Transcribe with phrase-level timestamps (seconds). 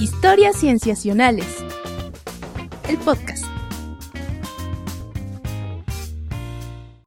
[0.00, 1.64] Historias Cienciacionales.
[2.88, 3.44] El podcast.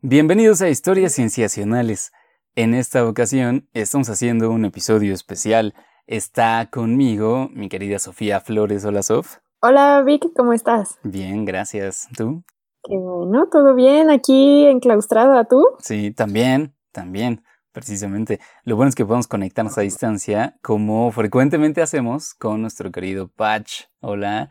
[0.02, 2.14] Bienvenidos a Historias Cienciacionales.
[2.56, 5.74] En esta ocasión estamos haciendo un episodio especial.
[6.08, 8.86] Está conmigo mi querida Sofía Flores.
[8.86, 9.40] Hola, Sof.
[9.62, 10.98] Hola, Vic, ¿cómo estás?
[11.04, 12.08] Bien, gracias.
[12.16, 12.44] ¿Tú?
[12.84, 15.62] Qué bueno, todo bien aquí enclaustrada, ¿tú?
[15.80, 17.44] Sí, también, también,
[17.78, 18.40] precisamente.
[18.64, 23.84] Lo bueno es que podemos conectarnos a distancia, como frecuentemente hacemos con nuestro querido Patch.
[24.00, 24.50] Hola.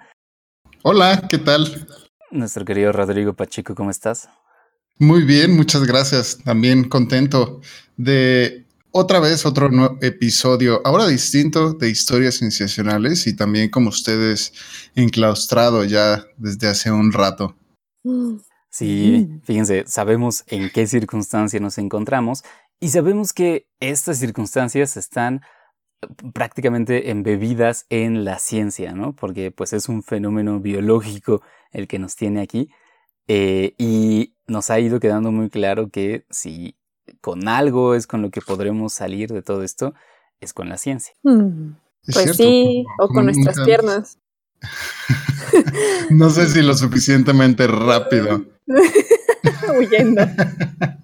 [0.85, 1.89] Hola, ¿qué tal?
[2.30, 4.29] Nuestro querido Rodrigo Pacheco, ¿cómo estás?
[5.01, 6.39] Muy bien, muchas gracias.
[6.45, 7.61] También contento
[7.97, 14.52] de otra vez otro episodio, ahora distinto, de historias sensacionales y también como ustedes
[14.95, 17.57] enclaustrado ya desde hace un rato.
[18.71, 22.45] Sí, fíjense, sabemos en qué circunstancia nos encontramos
[22.80, 25.43] y sabemos que estas circunstancias están
[26.03, 29.15] eh, prácticamente embebidas en la ciencia, ¿no?
[29.15, 32.71] Porque pues es un fenómeno biológico el que nos tiene aquí
[33.29, 36.77] eh, y nos ha ido quedando muy claro que si
[37.21, 39.95] con algo es con lo que podremos salir de todo esto,
[40.41, 41.15] es con la ciencia.
[41.23, 41.73] Mm,
[42.13, 44.19] pues sí, o con nuestras piernas.
[46.10, 48.45] no sé si lo suficientemente rápido.
[49.79, 50.23] Huyendo.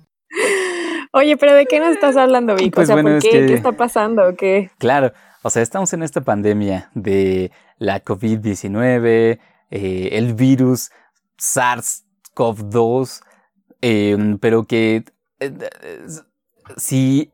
[1.22, 2.74] Oye, pero ¿de qué nos estás hablando, Vic?
[2.74, 3.30] Pues o sea, bueno, ¿por es qué?
[3.30, 4.34] que- ¿Qué está pasando?
[4.36, 4.72] ¿Qué?
[4.78, 9.38] Claro, o sea, estamos en esta pandemia de la COVID-19,
[9.70, 10.90] eh, el virus
[11.38, 13.20] SARS-CoV-2,
[13.82, 15.04] eh, pero que
[15.38, 15.52] eh,
[16.76, 17.32] si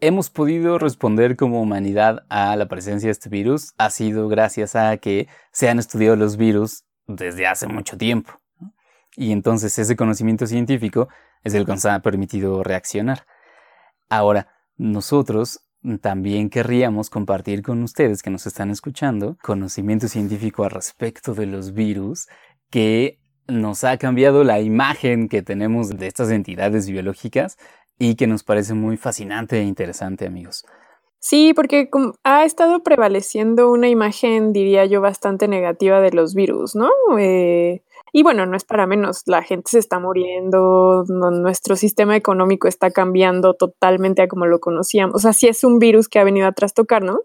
[0.00, 4.96] hemos podido responder como humanidad a la presencia de este virus, ha sido gracias a
[4.96, 8.32] que se han estudiado los virus desde hace mucho tiempo.
[9.14, 11.08] Y entonces ese conocimiento científico
[11.44, 13.26] es el que nos ha permitido reaccionar.
[14.08, 15.60] Ahora, nosotros
[16.00, 21.72] también querríamos compartir con ustedes que nos están escuchando conocimiento científico al respecto de los
[21.72, 22.28] virus
[22.70, 27.58] que nos ha cambiado la imagen que tenemos de estas entidades biológicas
[27.98, 30.64] y que nos parece muy fascinante e interesante, amigos.
[31.18, 31.90] Sí, porque
[32.24, 36.88] ha estado prevaleciendo una imagen, diría yo, bastante negativa de los virus, ¿no?
[37.18, 37.82] Eh,
[38.12, 42.68] y bueno, no es para menos, la gente se está muriendo, no- nuestro sistema económico
[42.68, 45.14] está cambiando totalmente a como lo conocíamos.
[45.16, 47.20] O sea, sí es un virus que ha venido a trastocarnos,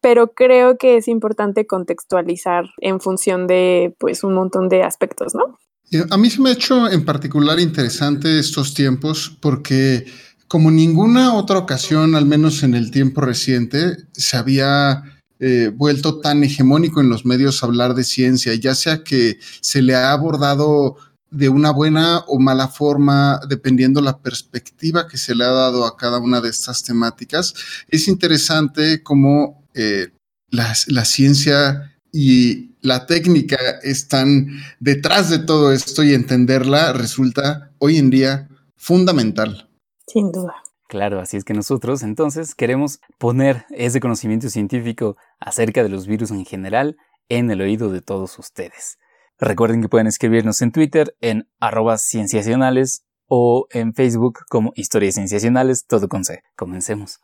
[0.00, 5.58] pero creo que es importante contextualizar en función de, pues, un montón de aspectos, ¿no?
[5.90, 10.04] Eh, A mí se me ha hecho en particular interesante estos tiempos porque
[10.48, 15.02] como ninguna otra ocasión, al menos en el tiempo reciente, se había
[15.38, 19.94] eh, vuelto tan hegemónico en los medios hablar de ciencia, ya sea que se le
[19.94, 20.96] ha abordado
[21.30, 25.96] de una buena o mala forma, dependiendo la perspectiva que se le ha dado a
[25.96, 27.54] cada una de estas temáticas.
[27.88, 30.08] Es interesante cómo eh,
[30.50, 34.46] la, la ciencia y la técnica están
[34.80, 39.68] detrás de todo esto y entenderla resulta hoy en día fundamental.
[40.06, 40.54] Sin duda.
[40.88, 46.30] Claro, así es que nosotros entonces queremos poner ese conocimiento científico acerca de los virus
[46.30, 46.96] en general
[47.28, 48.98] en el oído de todos ustedes.
[49.38, 55.86] Recuerden que pueden escribirnos en Twitter en arroba cienciacionales o en Facebook como Historias Cienciacionales,
[55.86, 56.42] todo con C.
[56.54, 57.20] Comencemos.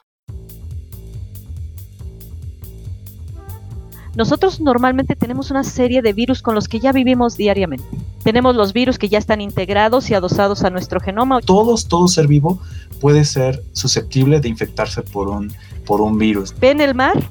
[4.14, 7.84] Nosotros normalmente tenemos una serie de virus con los que ya vivimos diariamente.
[8.22, 11.40] Tenemos los virus que ya están integrados y adosados a nuestro genoma.
[11.40, 12.60] todos, todo ser vivo
[13.00, 15.52] puede ser susceptible de infectarse por un,
[15.86, 16.54] por un virus.
[16.60, 17.22] ¿Ven el mar?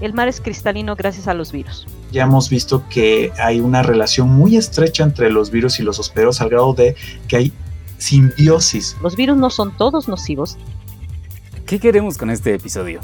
[0.00, 1.86] El mar es cristalino gracias a los virus.
[2.12, 6.40] Ya hemos visto que hay una relación muy estrecha entre los virus y los hospederos
[6.40, 6.96] al grado de
[7.28, 7.52] que hay
[7.98, 8.96] simbiosis.
[9.02, 10.56] Los virus no son todos nocivos.
[11.66, 13.00] ¿Qué queremos con este episodio?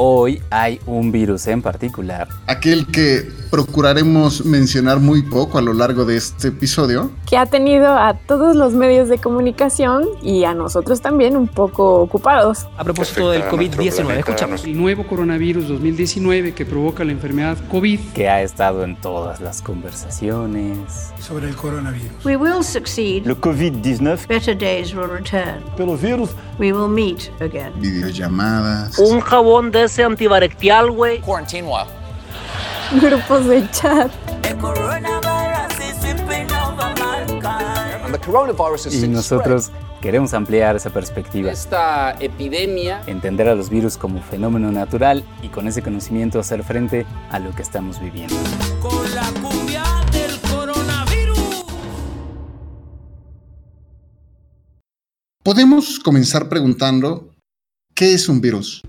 [0.00, 6.04] Hoy hay un virus en particular Aquel que procuraremos mencionar muy poco a lo largo
[6.04, 7.10] de este episodio.
[7.26, 11.96] que ha tenido a todos los medios de comunicación y a nosotros también un poco
[12.02, 12.66] ocupados.
[12.76, 14.64] A propósito del COVID-19, escuchamos.
[14.64, 17.98] El nuevo coronavirus 2019 que provoca la enfermedad COVID.
[18.14, 21.10] que ha estado en todas las conversaciones.
[21.18, 22.24] Sobre el coronavirus.
[22.24, 23.26] We will succeed.
[23.26, 25.64] Le Covid-19, Better days will return.
[25.76, 27.72] pelo vírus, We will meet again.
[27.80, 28.98] Videollamadas.
[28.98, 31.20] Un jabón de ese antibacterial, güey.
[33.00, 34.10] Grupos de chat.
[38.90, 39.70] Y nosotros
[40.00, 41.50] queremos ampliar esa perspectiva.
[41.50, 47.06] Esta epidemia entender a los virus como fenómeno natural y con ese conocimiento hacer frente
[47.30, 48.34] a lo que estamos viviendo.
[48.80, 51.64] Con la cumbia del coronavirus.
[55.42, 57.30] Podemos comenzar preguntando,
[57.94, 58.82] ¿qué es un virus?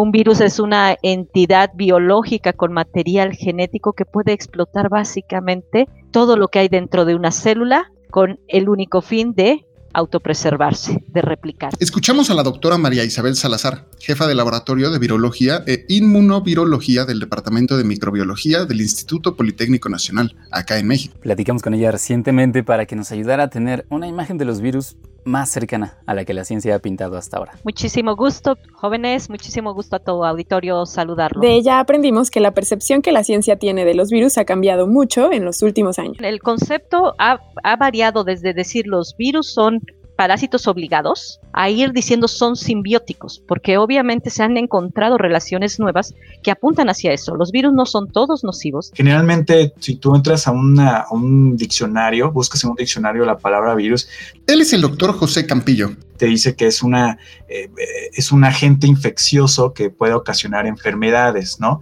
[0.00, 6.46] Un virus es una entidad biológica con material genético que puede explotar básicamente todo lo
[6.46, 11.72] que hay dentro de una célula con el único fin de autopreservarse, de replicar.
[11.80, 17.18] Escuchamos a la doctora María Isabel Salazar, jefa de laboratorio de virología e inmunovirología del
[17.18, 21.16] Departamento de Microbiología del Instituto Politécnico Nacional, acá en México.
[21.20, 24.96] Platicamos con ella recientemente para que nos ayudara a tener una imagen de los virus
[25.24, 27.52] más cercana a la que la ciencia ha pintado hasta ahora.
[27.64, 31.40] Muchísimo gusto, jóvenes, muchísimo gusto a todo auditorio saludarlo.
[31.40, 34.86] De ella aprendimos que la percepción que la ciencia tiene de los virus ha cambiado
[34.86, 36.16] mucho en los últimos años.
[36.20, 39.80] El concepto ha, ha variado desde decir los virus son
[40.18, 46.12] parásitos obligados a ir diciendo son simbióticos, porque obviamente se han encontrado relaciones nuevas
[46.42, 47.36] que apuntan hacia eso.
[47.36, 48.90] Los virus no son todos nocivos.
[48.94, 53.76] Generalmente, si tú entras a, una, a un diccionario, buscas en un diccionario la palabra
[53.76, 54.08] virus.
[54.48, 55.90] Él es el doctor José Campillo.
[56.16, 57.16] Te dice que es, una,
[57.48, 57.70] eh,
[58.12, 61.80] es un agente infeccioso que puede ocasionar enfermedades, ¿no?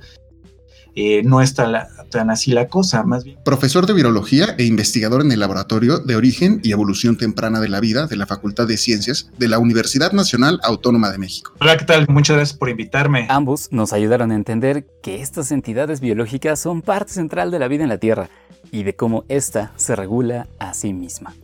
[0.96, 3.38] Eh, no está la, tan así la cosa, más bien.
[3.44, 7.80] Profesor de virología e investigador en el Laboratorio de Origen y Evolución Temprana de la
[7.80, 11.52] Vida de la Facultad de Ciencias de la Universidad Nacional Autónoma de México.
[11.60, 12.06] Hola, ¿qué tal?
[12.08, 13.26] Muchas gracias por invitarme.
[13.28, 17.82] Ambos nos ayudaron a entender que estas entidades biológicas son parte central de la vida
[17.82, 18.30] en la Tierra
[18.70, 21.34] y de cómo ésta se regula a sí misma.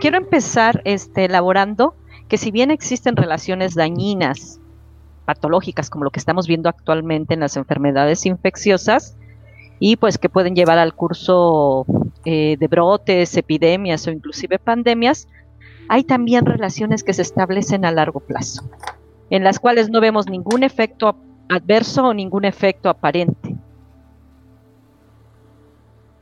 [0.00, 1.94] Quiero empezar este, elaborando
[2.28, 4.60] que si bien existen relaciones dañinas,
[5.24, 9.16] patológicas, como lo que estamos viendo actualmente en las enfermedades infecciosas,
[9.78, 11.84] y pues que pueden llevar al curso
[12.24, 15.28] eh, de brotes, epidemias o inclusive pandemias,
[15.88, 18.68] hay también relaciones que se establecen a largo plazo,
[19.30, 21.16] en las cuales no vemos ningún efecto
[21.48, 23.55] adverso o ningún efecto aparente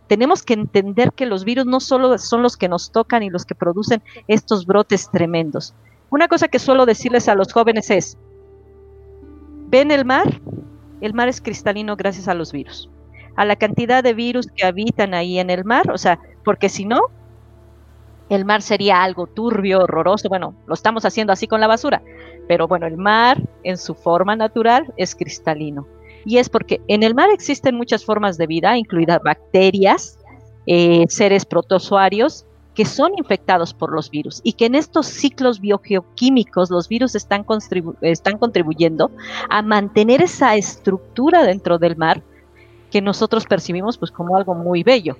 [0.06, 3.45] tenemos que entender que los virus no solo son los que nos tocan y los
[3.45, 5.75] que producen estos brotes tremendos.
[6.11, 8.19] Una cosa que suelo decirles a los jóvenes es,
[9.69, 10.41] ¿ven el mar?
[11.01, 12.91] El mar es cristalino gracias a los virus.
[13.37, 16.85] A la cantidad de virus que habitan ahí en el mar, o sea, porque si
[16.85, 17.00] no,
[18.29, 20.29] el mar sería algo turbio, horroroso.
[20.29, 22.03] Bueno, lo estamos haciendo así con la basura,
[22.47, 25.87] pero bueno, el mar en su forma natural es cristalino
[26.25, 30.19] y es porque en el mar existen muchas formas de vida, incluidas bacterias,
[30.67, 36.71] eh, seres protozoarios, que son infectados por los virus y que en estos ciclos biogeoquímicos
[36.71, 37.47] los virus están,
[38.00, 39.11] están contribuyendo
[39.49, 42.23] a mantener esa estructura dentro del mar
[42.91, 45.17] que nosotros percibimos pues como algo muy bello.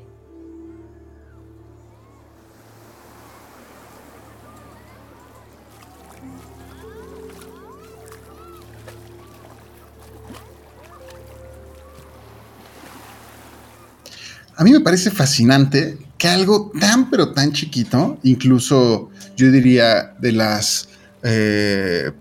[14.57, 20.33] A mí me parece fascinante que algo tan pero tan chiquito, incluso yo diría de
[20.33, 20.89] las
[21.23, 22.13] eh,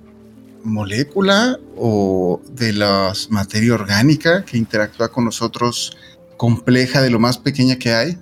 [0.63, 5.95] molécula o de la materia orgánica que interactúa con nosotros,
[6.38, 8.18] compleja de lo más pequeña que hay,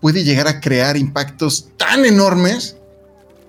[0.00, 2.76] puede llegar a crear impactos tan enormes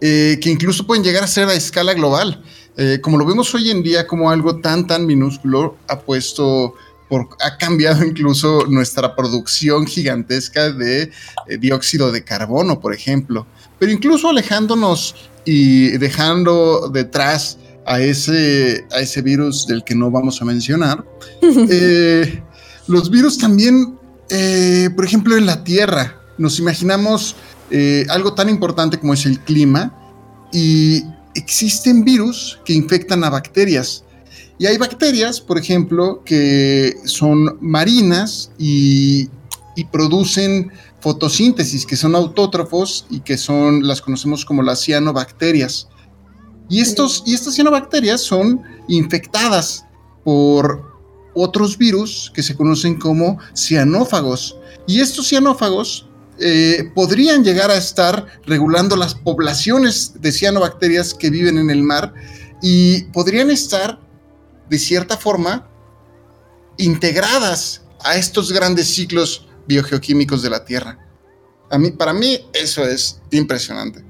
[0.01, 2.43] eh, que incluso pueden llegar a ser a escala global.
[2.77, 6.75] Eh, como lo vemos hoy en día como algo tan, tan minúsculo, ha puesto
[7.39, 11.11] ha cambiado incluso nuestra producción gigantesca de
[11.47, 13.45] eh, dióxido de carbono, por ejemplo.
[13.79, 20.41] Pero incluso alejándonos y dejando detrás a ese, a ese virus del que no vamos
[20.41, 21.05] a mencionar,
[21.69, 22.43] eh,
[22.87, 23.97] los virus también,
[24.29, 27.35] eh, por ejemplo, en la Tierra, nos imaginamos
[28.09, 29.93] algo tan importante como es el clima
[30.53, 31.03] y
[31.35, 34.03] existen virus que infectan a bacterias.
[34.59, 39.29] Y hay bacterias, por ejemplo, que son marinas y,
[39.91, 45.87] producen fotosíntesis, que son autótrofos y que son, las conocemos como las cianobacterias.
[46.67, 49.85] Y, estos, y estas cianobacterias son infectadas
[50.23, 50.83] por
[51.35, 54.57] otros virus que se conocen como cianófagos.
[54.87, 56.07] Y estos cianófagos
[56.39, 62.13] eh, podrían llegar a estar regulando las poblaciones de cianobacterias que viven en el mar
[62.61, 63.99] y podrían estar
[64.69, 65.67] de cierta forma,
[66.77, 70.99] integradas a estos grandes ciclos biogeoquímicos de la Tierra.
[71.69, 74.03] A mí, para mí eso es impresionante.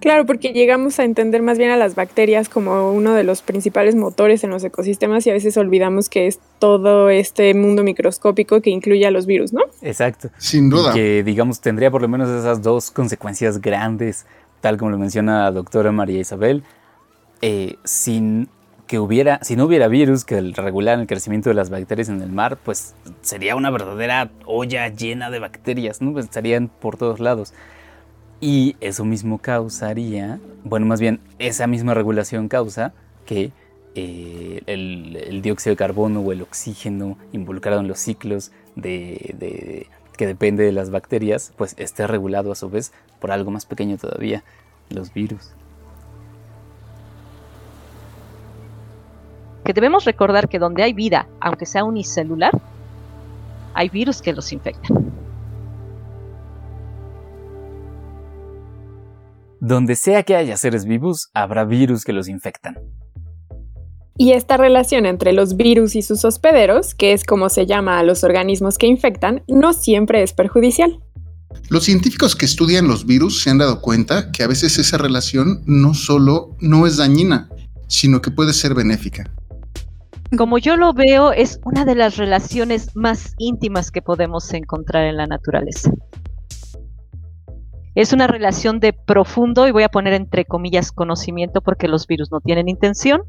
[0.00, 3.94] Claro, porque llegamos a entender más bien a las bacterias como uno de los principales
[3.94, 8.70] motores en los ecosistemas y a veces olvidamos que es todo este mundo microscópico que
[8.70, 9.62] incluye a los virus, ¿no?
[9.82, 10.30] Exacto.
[10.38, 10.94] Sin duda.
[10.94, 14.24] que, digamos, tendría por lo menos esas dos consecuencias grandes,
[14.62, 16.62] tal como lo menciona la doctora María Isabel.
[17.42, 18.48] Eh, sin
[18.90, 22.32] que hubiera, si no hubiera virus que regularan el crecimiento de las bacterias en el
[22.32, 26.12] mar, pues sería una verdadera olla llena de bacterias, ¿no?
[26.12, 27.54] Pues estarían por todos lados.
[28.40, 32.92] Y eso mismo causaría, bueno, más bien, esa misma regulación causa
[33.26, 33.52] que
[33.94, 40.64] eh, el, dióxido de carbono o el oxígeno involucrado en los ciclos de, que depende
[40.64, 44.42] de las bacterias, pues esté regulado a su vez por algo más pequeño todavía,
[44.88, 45.52] los virus.
[49.64, 52.52] Que debemos recordar que donde hay vida, aunque sea unicelular,
[53.74, 55.12] hay virus que los infectan.
[59.60, 62.78] Donde sea que haya seres vivos, habrá virus que los infectan.
[64.16, 68.02] Y esta relación entre los virus y sus hospederos, que es como se llama a
[68.02, 71.00] los organismos que infectan, no siempre es perjudicial.
[71.68, 75.62] Los científicos que estudian los virus se han dado cuenta que a veces esa relación
[75.66, 77.48] no solo no es dañina,
[77.86, 79.30] sino que puede ser benéfica.
[80.36, 85.16] Como yo lo veo, es una de las relaciones más íntimas que podemos encontrar en
[85.16, 85.90] la naturaleza.
[87.96, 92.30] Es una relación de profundo, y voy a poner entre comillas conocimiento porque los virus
[92.30, 93.22] no tienen intención,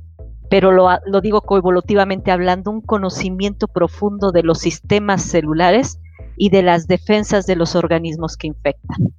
[0.51, 5.99] pero lo, digo coevolutivamente hablando, un conocimiento profundo de los sistemas celulares
[6.37, 9.13] y de las defensas de los organismos que infectan.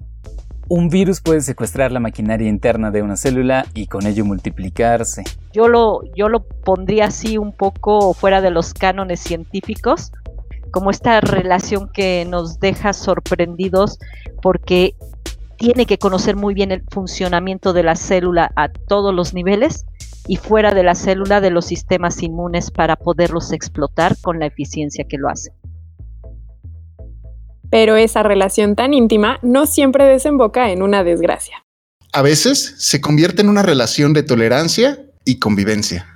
[0.74, 5.22] Un virus puede secuestrar la maquinaria interna de una célula y con ello multiplicarse.
[5.52, 10.12] Yo lo, yo lo pondría así un poco fuera de los cánones científicos,
[10.70, 13.98] como esta relación que nos deja sorprendidos
[14.40, 14.94] porque
[15.58, 19.84] tiene que conocer muy bien el funcionamiento de la célula a todos los niveles
[20.26, 25.04] y fuera de la célula de los sistemas inmunes para poderlos explotar con la eficiencia
[25.04, 25.52] que lo hace.
[27.72, 31.64] Pero esa relación tan íntima no siempre desemboca en una desgracia.
[32.12, 36.06] A veces se convierte en una relación de tolerancia y convivencia.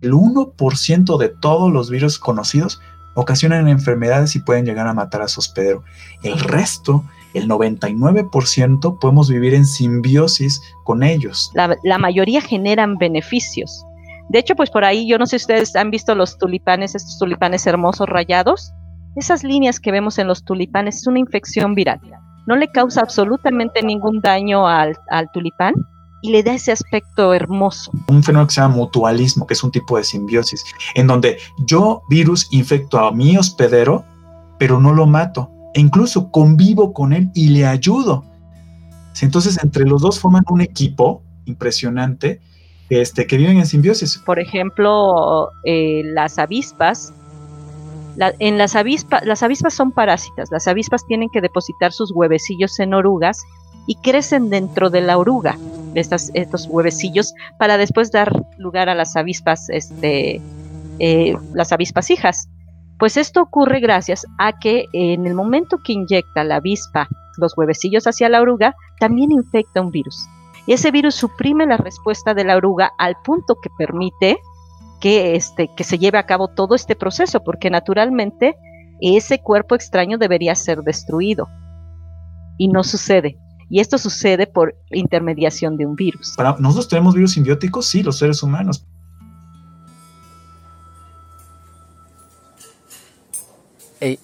[0.00, 2.80] El 1% de todos los virus conocidos
[3.14, 5.84] ocasionan enfermedades y pueden llegar a matar a su hospedero.
[6.22, 11.50] El resto el 99% podemos vivir en simbiosis con ellos.
[11.54, 13.84] La, mayoría generan beneficios.
[14.28, 17.18] De hecho, pues por ahí, yo no sé si ustedes han visto los tulipanes, estos
[17.18, 18.72] tulipanes hermosos rayados.
[19.16, 22.00] Esas líneas que vemos en los tulipanes es una infección viral.
[22.46, 24.96] No le causa absolutamente ningún daño al,
[25.32, 25.74] tulipán
[26.22, 27.90] y le da ese aspecto hermoso.
[28.08, 30.64] Un fenómeno que se llama mutualismo, que es un tipo de simbiosis,
[30.94, 34.04] en donde yo, virus, infecto a mi hospedero,
[34.58, 38.24] pero no lo mato e incluso convivo con él y le ayudo.
[39.20, 42.40] Entonces, entre los dos forman un equipo impresionante
[43.00, 44.18] este, que viven en simbiosis.
[44.18, 47.12] Por ejemplo, eh, las avispas.
[48.38, 50.50] en las avispas, las avispas son parásitas.
[50.50, 53.38] Las avispas tienen que depositar sus huevecillos en orugas
[53.86, 55.56] y crecen dentro de la oruga,
[55.94, 60.40] estas, estos huevecillos, para después dar lugar a las avispas, este,
[60.98, 62.48] eh, las avispas hijas.
[62.98, 67.08] Pues esto ocurre gracias a que en el momento que inyecta la avispa
[67.38, 70.28] los huevecillos hacia la oruga, también infecta un virus.
[70.66, 74.38] Y ese virus suprime la respuesta de la oruga al punto que permite
[75.00, 78.56] que, este, que se lleve a cabo todo este proceso, porque naturalmente
[79.00, 81.48] ese cuerpo extraño debería ser destruido.
[82.58, 83.36] Y no sucede.
[83.68, 86.34] Y esto sucede por intermediación de un virus.
[86.36, 87.86] Para, ¿Nosotros tenemos virus simbióticos?
[87.86, 88.86] Sí, los seres humanos.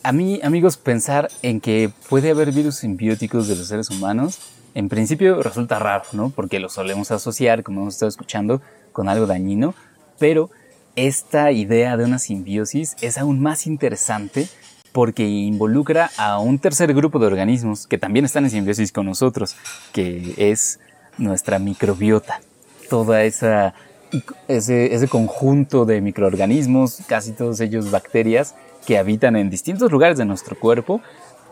[0.03, 4.41] a mí, amigos, pensar en que puede haber virus simbióticos de los seres humanos,
[4.75, 6.31] en principio resulta raro, ¿no?
[6.31, 8.61] Porque lo solemos asociar, como hemos estado escuchando,
[8.93, 9.75] con algo dañino,
[10.19, 10.51] pero
[10.97, 14.49] esta idea de una simbiosis es aún más interesante
[14.93, 19.57] porque involucra a un tercer grupo de organismos que también están en simbiosis con nosotros,
[19.93, 20.81] que es
[21.19, 22.41] nuestra microbiota.
[22.89, 23.75] Toda esa
[24.49, 28.55] ese, ese conjunto de microorganismos, casi todos ellos bacterias,
[28.87, 31.01] que habitan en distintos lugares de nuestro cuerpo,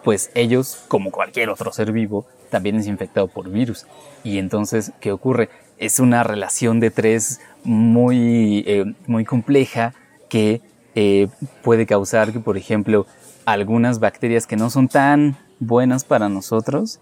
[0.07, 3.89] pues ellos, como cualquier otro ser vivo, también es infectado por virus.
[4.23, 5.49] Y entonces, ¿qué ocurre?
[5.79, 9.95] Es una relación de tres muy, eh, muy compleja
[10.29, 10.61] que
[10.95, 11.27] eh,
[11.65, 13.05] puede causar que, por ejemplo,
[13.47, 17.01] algunas bacterias que no son tan buenas para nosotros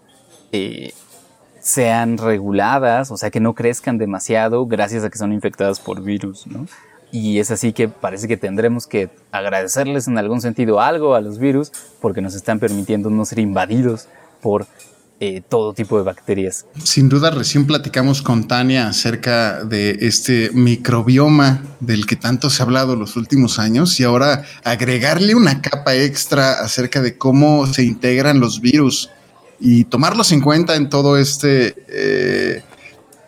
[0.51, 0.91] eh,
[1.59, 6.47] sean reguladas, o sea, que no crezcan demasiado gracias a que son infectadas por virus,
[6.47, 6.65] ¿no?
[7.15, 11.39] Y es así que parece que tendremos que agradecerles en algún sentido algo a los
[11.39, 14.09] virus porque nos están permitiendo no ser invadidos
[14.41, 14.67] por
[15.21, 16.65] eh, todo tipo de bacterias.
[16.83, 22.65] Sin duda, recién platicamos con Tania acerca de este microbioma del que tanto se ha
[22.65, 28.41] hablado los últimos años y ahora agregarle una capa extra acerca de cómo se integran
[28.41, 29.09] los virus
[29.57, 31.75] y tomarlos en cuenta en todo este...
[31.87, 32.61] Eh,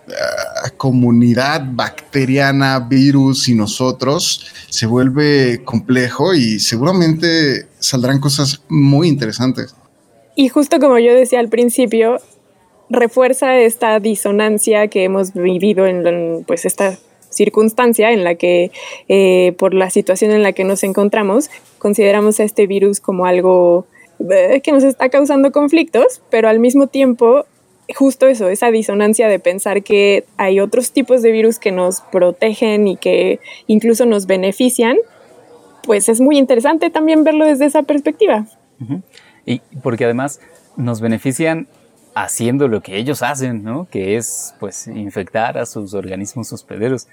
[0.07, 9.75] uh, comunidad bacteriana, virus y nosotros se vuelve complejo y seguramente saldrán cosas muy interesantes.
[10.35, 12.17] Y justo como yo decía al principio,
[12.89, 16.97] refuerza esta disonancia que hemos vivido en pues esta
[17.29, 18.71] circunstancia en la que
[19.09, 23.85] eh, por la situación en la que nos encontramos consideramos a este virus como algo
[24.31, 27.45] eh, que nos está causando conflictos, pero al mismo tiempo
[27.95, 32.87] justo eso, esa disonancia de pensar que hay otros tipos de virus que nos protegen
[32.87, 34.97] y que incluso nos benefician,
[35.83, 38.45] pues es muy interesante también verlo desde esa perspectiva.
[39.45, 40.41] Y porque además
[40.75, 41.67] nos benefician
[42.13, 43.87] haciendo lo que ellos hacen, ¿no?
[43.89, 47.07] Que es pues infectar a sus organismos hospederos.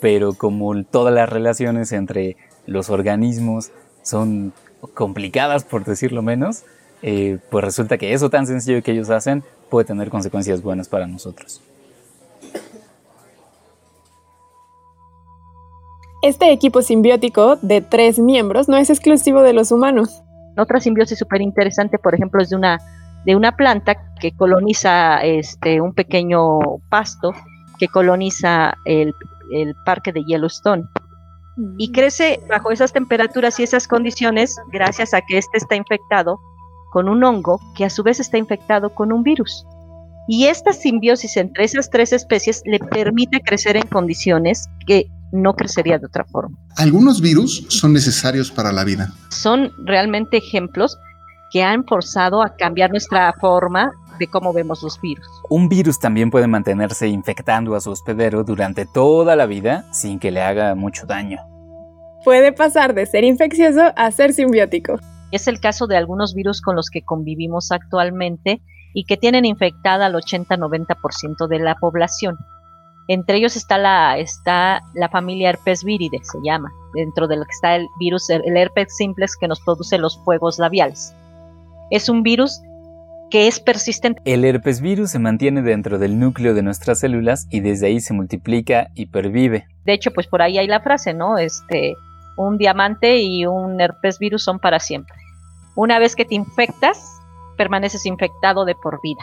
[0.00, 3.72] Pero como todas las relaciones entre los organismos
[4.02, 4.52] son
[4.94, 6.64] complicadas, por decirlo menos,
[7.02, 11.06] eh, pues resulta que eso tan sencillo que ellos hacen puede tener consecuencias buenas para
[11.06, 11.62] nosotros.
[16.22, 20.22] Este equipo simbiótico de tres miembros no es exclusivo de los humanos.
[20.58, 22.78] Otra simbiosis súper interesante, por ejemplo, es de una,
[23.24, 26.58] de una planta que coloniza este, un pequeño
[26.90, 27.32] pasto
[27.78, 29.14] que coloniza el,
[29.50, 30.84] el parque de Yellowstone.
[31.78, 31.92] Y mm.
[31.92, 36.38] crece bajo esas temperaturas y esas condiciones gracias a que éste está infectado
[36.90, 39.64] con un hongo que a su vez está infectado con un virus.
[40.28, 45.98] Y esta simbiosis entre esas tres especies le permite crecer en condiciones que no crecería
[45.98, 46.56] de otra forma.
[46.76, 49.12] Algunos virus son necesarios para la vida.
[49.30, 50.96] Son realmente ejemplos
[51.52, 55.26] que han forzado a cambiar nuestra forma de cómo vemos los virus.
[55.48, 60.30] Un virus también puede mantenerse infectando a su hospedero durante toda la vida sin que
[60.30, 61.38] le haga mucho daño.
[62.24, 65.00] Puede pasar de ser infeccioso a ser simbiótico.
[65.30, 68.60] Es el caso de algunos virus con los que convivimos actualmente
[68.94, 72.36] y que tienen infectada al 80-90% de la población.
[73.08, 77.76] Entre ellos está la, está la familia herpes se llama, dentro de lo que está
[77.76, 81.14] el virus, el herpes simplex que nos produce los fuegos labiales.
[81.90, 82.60] Es un virus
[83.30, 84.20] que es persistente.
[84.24, 88.12] El herpes virus se mantiene dentro del núcleo de nuestras células y desde ahí se
[88.12, 89.66] multiplica y pervive.
[89.84, 91.38] De hecho, pues por ahí hay la frase, ¿no?
[91.38, 91.94] Este,
[92.46, 95.14] un diamante y un herpes virus son para siempre.
[95.74, 97.20] Una vez que te infectas,
[97.56, 99.22] permaneces infectado de por vida.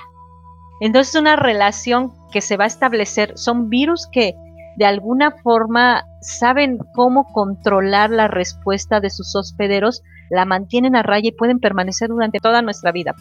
[0.80, 4.36] Entonces es una relación que se va a establecer, son virus que
[4.78, 11.30] de alguna forma saben cómo controlar la respuesta de sus hospederos, la mantienen a raya
[11.30, 13.16] y pueden permanecer durante toda nuestra vida.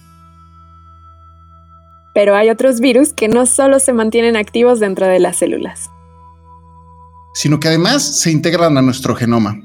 [2.13, 5.91] Pero hay otros virus que no solo se mantienen activos dentro de las células,
[7.33, 9.59] sino que además se integran a nuestro genoma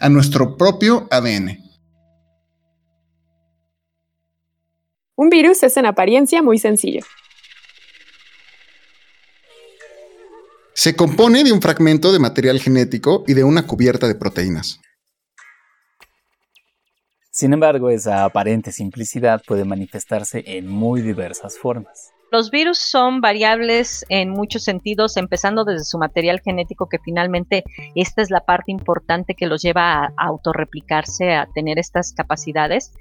[0.00, 1.58] a nuestro propio ADN.
[5.14, 7.02] Un virus es en apariencia muy sencillo.
[10.72, 14.80] Se compone de un fragmento de material genético y de una cubierta de proteínas.
[17.30, 22.09] Sin embargo, esa aparente simplicidad puede manifestarse en muy diversas formas.
[22.32, 27.64] Los virus son variables en muchos sentidos, empezando desde su material genético, que finalmente
[27.96, 32.92] esta es la parte importante que los lleva a autorreplicarse, a tener estas capacidades.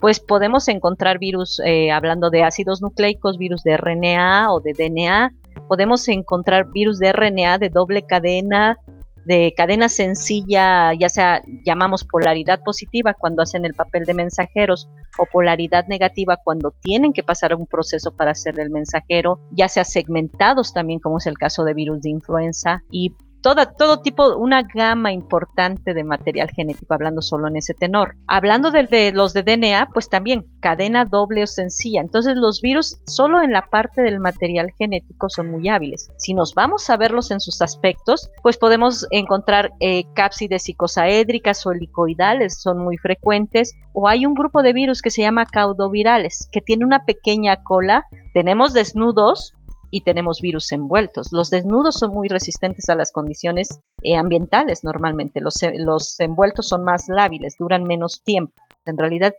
[0.00, 5.32] Pues podemos encontrar virus, eh, hablando de ácidos nucleicos, virus de RNA o de DNA,
[5.66, 8.78] podemos encontrar virus de RNA de doble cadena,
[9.24, 15.26] de cadena sencilla, ya sea llamamos polaridad positiva cuando hacen el papel de mensajeros o
[15.26, 20.72] polaridad negativa cuando tienen que pasar un proceso para ser el mensajero, ya sea segmentados
[20.72, 25.94] también como es el caso de virus de influenza y todo tipo, una gama importante
[25.94, 28.14] de material genético, hablando solo en ese tenor.
[28.26, 32.00] Hablando de, los de DNA, pues también cadena doble o sencilla.
[32.00, 36.10] Entonces los virus solo en la parte del material genético son muy hábiles.
[36.16, 41.72] Si nos vamos a verlos en sus aspectos, pues podemos encontrar eh, cápsides icosaédricas o
[41.72, 43.74] helicoidales, son muy frecuentes.
[43.92, 48.06] O hay un grupo de virus que se llama caudovirales, que tiene una pequeña cola.
[48.32, 49.54] Tenemos desnudos,
[49.92, 51.32] y tenemos virus envueltos.
[51.32, 55.42] Los desnudos son muy resistentes a las condiciones eh, ambientales normalmente.
[55.42, 58.54] Los, eh, los envueltos son más lábiles, duran menos tiempo.
[58.86, 59.34] En realidad,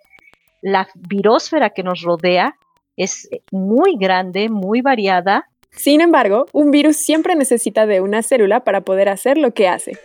[0.62, 2.56] la virósfera que nos rodea
[2.96, 5.50] es eh, muy grande, muy variada.
[5.72, 9.98] Sin embargo, un virus siempre necesita de una célula para poder hacer lo que hace.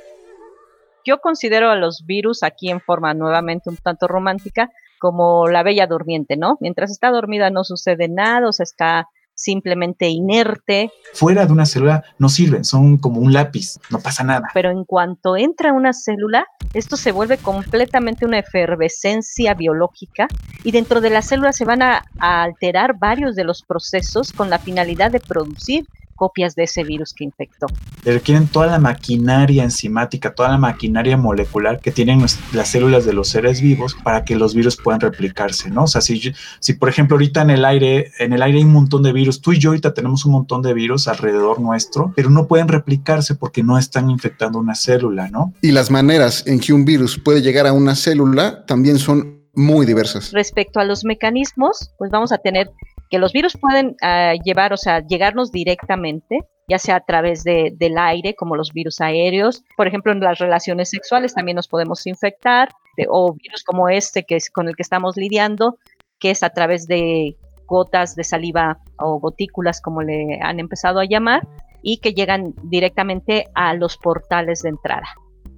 [1.04, 5.86] Yo considero a los virus aquí en forma nuevamente un tanto romántica como la bella
[5.86, 6.56] durmiente, ¿no?
[6.60, 9.08] Mientras está dormida no sucede nada, o sea, está
[9.38, 10.90] simplemente inerte.
[11.14, 14.48] Fuera de una célula no sirven, son como un lápiz, no pasa nada.
[14.52, 20.26] Pero en cuanto entra una célula, esto se vuelve completamente una efervescencia biológica
[20.64, 24.50] y dentro de la célula se van a, a alterar varios de los procesos con
[24.50, 25.86] la finalidad de producir
[26.18, 27.66] copias de ese virus que infectó.
[28.04, 32.20] Requieren toda la maquinaria enzimática, toda la maquinaria molecular que tienen
[32.52, 35.84] las células de los seres vivos para que los virus puedan replicarse, ¿no?
[35.84, 38.72] O sea, si, si por ejemplo ahorita en el aire, en el aire hay un
[38.72, 42.28] montón de virus, tú y yo ahorita tenemos un montón de virus alrededor nuestro, pero
[42.28, 45.54] no pueden replicarse porque no están infectando una célula, ¿no?
[45.62, 49.86] Y las maneras en que un virus puede llegar a una célula también son muy
[49.86, 50.32] diversas.
[50.32, 52.70] Respecto a los mecanismos, pues vamos a tener
[53.10, 57.72] que los virus pueden uh, llevar, o sea, llegarnos directamente, ya sea a través de,
[57.76, 59.64] del aire, como los virus aéreos.
[59.76, 64.24] Por ejemplo, en las relaciones sexuales también nos podemos infectar, de, o virus como este,
[64.24, 65.78] que es con el que estamos lidiando,
[66.18, 71.04] que es a través de gotas de saliva o gotículas, como le han empezado a
[71.04, 71.46] llamar,
[71.82, 75.06] y que llegan directamente a los portales de entrada.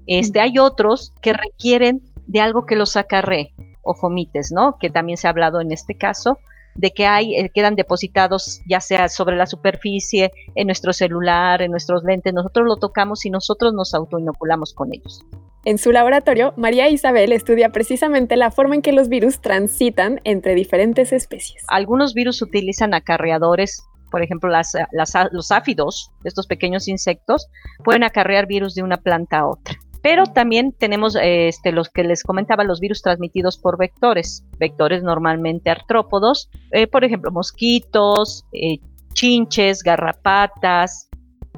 [0.06, 4.76] Este, hay otros que requieren de algo que los acarree, o fomites, ¿no?
[4.78, 6.38] Que también se ha hablado en este caso,
[6.74, 11.70] de que hay, eh, quedan depositados ya sea sobre la superficie, en nuestro celular, en
[11.70, 15.24] nuestros lentes, nosotros lo tocamos y nosotros nos autoinoculamos con ellos.
[15.64, 20.54] En su laboratorio, María Isabel estudia precisamente la forma en que los virus transitan entre
[20.54, 21.62] diferentes especies.
[21.68, 27.48] Algunos virus utilizan acarreadores, por ejemplo, las, las, los áfidos, estos pequeños insectos,
[27.84, 29.76] pueden acarrear virus de una planta a otra.
[30.02, 35.70] Pero también tenemos este, los que les comentaba, los virus transmitidos por vectores, vectores normalmente
[35.70, 38.78] artrópodos, eh, por ejemplo, mosquitos, eh,
[39.12, 41.08] chinches, garrapatas,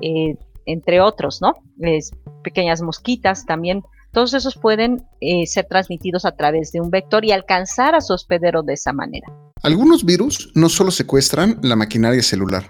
[0.01, 1.55] eh, entre otros, ¿no?
[2.43, 3.83] pequeñas mosquitas también.
[4.13, 5.05] Todos esos pueden
[5.47, 9.27] ser transmitidos a través de un vector y alcanzar a su hospedero de esa manera.
[9.63, 12.65] Algunos virus no solo secuestran la maquinaria celular,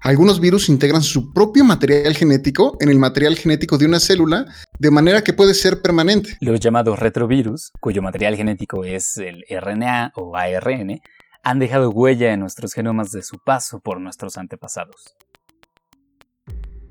[0.00, 4.46] algunos virus integran su propio material genético en el material genético de una célula
[4.78, 6.36] de manera que puede ser permanente.
[6.40, 11.00] Los llamados retrovirus, cuyo material genético es el RNA o ARN,
[11.42, 15.16] han dejado huella en nuestros genomas de su paso por nuestros antepasados.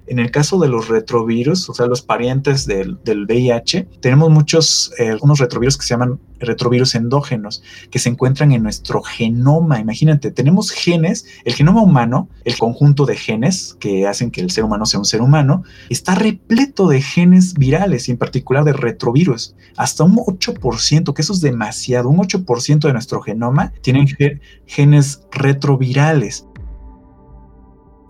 [0.08, 4.92] En el caso de los retrovirus, o sea, los parientes del, del VIH, tenemos muchos,
[4.98, 9.80] eh, algunos retrovirus que se llaman retrovirus endógenos, que se encuentran en nuestro genoma.
[9.80, 14.64] Imagínate, tenemos genes, el genoma humano, el conjunto de genes que hacen que el ser
[14.64, 19.56] humano sea un ser humano, está repleto de genes virales y en particular de retrovirus.
[19.76, 24.08] Hasta un 8%, que eso es demasiado, un 8% de nuestro genoma tienen
[24.66, 26.47] genes retrovirales.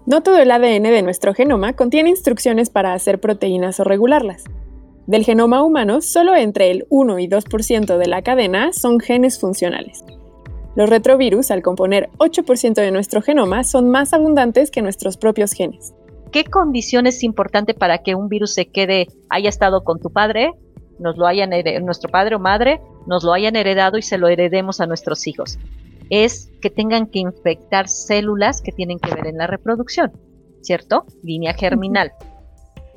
[0.07, 4.45] No todo el ADN de nuestro genoma contiene instrucciones para hacer proteínas o regularlas.
[5.05, 10.05] Del genoma humano, solo entre el 1 y 2% de la cadena son genes funcionales.
[10.77, 15.93] Los retrovirus, al componer 8% de nuestro genoma, son más abundantes que nuestros propios genes.
[16.31, 20.53] ¿Qué condición es importante para que un virus se quede, haya estado con tu padre,
[20.99, 21.49] nos lo hayan
[21.83, 25.59] nuestro padre o madre, nos lo hayan heredado y se lo heredemos a nuestros hijos?
[26.09, 30.11] Es que tengan que infectar células que tienen que ver en la reproducción,
[30.61, 31.05] ¿cierto?
[31.23, 32.11] Línea germinal.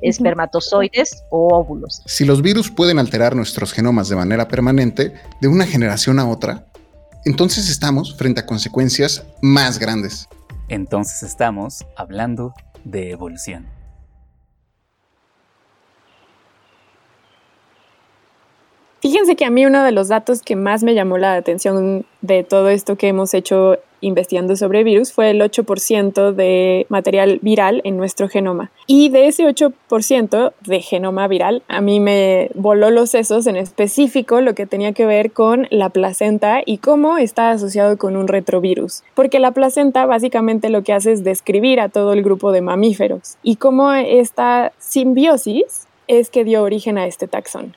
[0.01, 2.01] espermatozoides o óvulos.
[2.07, 6.65] Si los virus pueden alterar nuestros genomas de manera permanente, de una generación a otra,
[7.23, 10.27] entonces estamos frente a consecuencias más grandes.
[10.69, 13.67] Entonces estamos hablando de evolución.
[19.01, 22.43] Fíjense que a mí uno de los datos que más me llamó la atención de
[22.43, 27.97] todo esto que hemos hecho investigando sobre virus fue el 8% de material viral en
[27.97, 28.69] nuestro genoma.
[28.85, 34.39] Y de ese 8% de genoma viral, a mí me voló los sesos en específico
[34.39, 39.03] lo que tenía que ver con la placenta y cómo está asociado con un retrovirus.
[39.15, 43.37] Porque la placenta básicamente lo que hace es describir a todo el grupo de mamíferos
[43.41, 47.75] y cómo esta simbiosis es que dio origen a este taxón.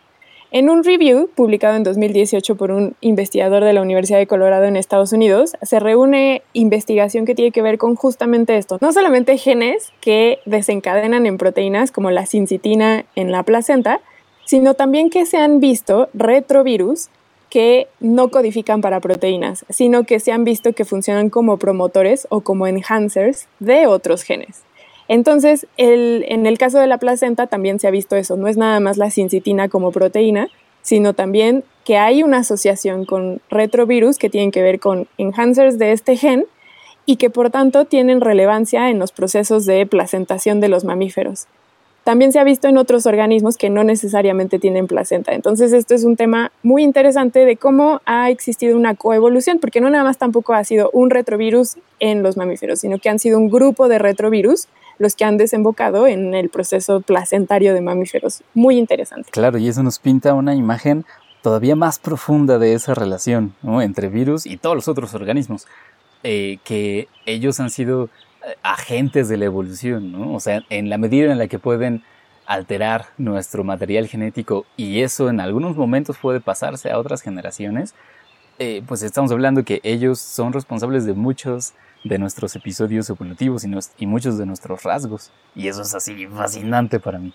[0.56, 4.76] En un review publicado en 2018 por un investigador de la Universidad de Colorado en
[4.76, 8.78] Estados Unidos, se reúne investigación que tiene que ver con justamente esto.
[8.80, 14.00] No solamente genes que desencadenan en proteínas como la sincitina en la placenta,
[14.44, 17.08] sino también que se han visto retrovirus
[17.50, 22.42] que no codifican para proteínas, sino que se han visto que funcionan como promotores o
[22.42, 24.63] como enhancers de otros genes.
[25.08, 28.80] Entonces, en el caso de la placenta también se ha visto eso, no es nada
[28.80, 30.48] más la sincitina como proteína,
[30.82, 35.92] sino también que hay una asociación con retrovirus que tienen que ver con enhancers de
[35.92, 36.46] este gen
[37.06, 41.46] y que por tanto tienen relevancia en los procesos de placentación de los mamíferos.
[42.04, 45.32] también se ha visto en otros organismos que no necesariamente tienen placenta.
[45.32, 49.88] Entonces esto es un tema muy interesante de cómo ha existido una coevolución, porque no
[49.88, 53.48] nada más tampoco ha sido un retrovirus en los mamíferos, sino que han sido un
[53.48, 58.42] grupo de retrovirus los que han desembocado en el proceso placentario de mamíferos.
[58.54, 59.30] Muy interesante.
[59.30, 61.04] Claro, y eso nos pinta una imagen
[61.42, 65.66] todavía más profunda de esa relación entre virus y todos los otros organismos,
[66.22, 68.08] eh, que ellos han sido
[68.46, 70.34] eh, agentes de la evolución, ¿no?
[70.34, 72.02] O sea, en la medida en la que pueden
[72.46, 77.94] alterar nuestro material genético y eso en algunos momentos puede pasarse a otras generaciones,
[78.58, 83.70] eh, pues estamos hablando que ellos son responsables de muchos de nuestros episodios evolutivos y,
[83.98, 85.30] y, muchos de nuestros rasgos.
[85.54, 87.32] Y eso es así fascinante para mí.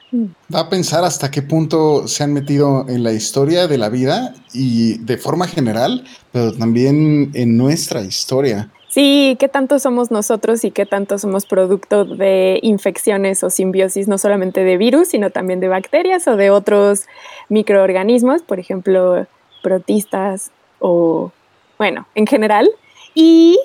[0.53, 4.33] Va a pensar hasta qué punto se han metido en la historia de la vida
[4.53, 8.69] y de forma general, pero también en nuestra historia.
[8.89, 14.17] Sí, qué tanto somos nosotros y qué tanto somos producto de infecciones o simbiosis, no
[14.17, 17.03] solamente de virus, sino también de bacterias o de otros
[17.49, 19.27] microorganismos, por ejemplo,
[19.61, 21.31] protistas o,
[21.77, 22.69] bueno, en general.
[23.13, 23.59] Y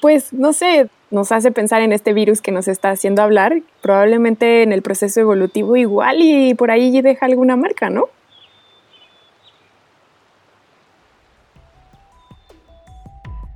[0.00, 4.62] pues no sé, nos hace pensar en este virus que nos está haciendo hablar, probablemente
[4.62, 8.08] en el proceso evolutivo igual y por ahí deja alguna marca, ¿no?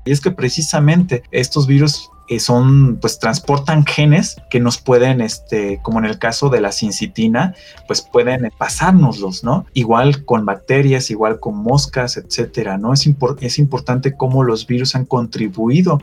[0.04, 5.80] Y es que precisamente estos virus eh, son, pues transportan genes que nos pueden, este,
[5.82, 7.54] como en el caso de la sincitina,
[7.86, 9.66] pues pueden pasárnoslos, ¿no?
[9.72, 12.92] Igual con bacterias, igual con moscas, etcétera, ¿no?
[12.92, 13.08] Es,
[13.40, 16.00] es importante cómo los virus han contribuido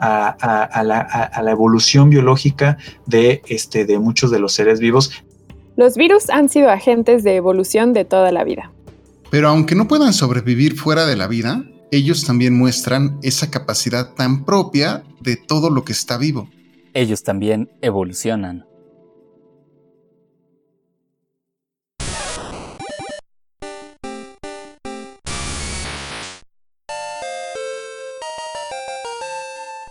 [0.00, 5.12] a, la, evolución biológica de, este, de muchos de los seres vivos.
[5.76, 8.72] Los virus han sido agentes de evolución de toda la vida.
[9.30, 14.44] Pero aunque no puedan sobrevivir fuera de la vida, ellos también muestran esa capacidad tan
[14.44, 16.50] propia de todo lo que está vivo.
[16.94, 18.68] Ellos también evolucionan.